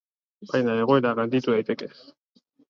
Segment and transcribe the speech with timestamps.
[0.51, 1.91] Baina egoera gainditu daiteke.